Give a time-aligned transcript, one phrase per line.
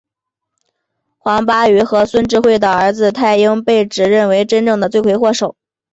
[1.19, 5.55] 黄巴宇和孙智慧的儿子泰英被指认为真正的罪魁祸首。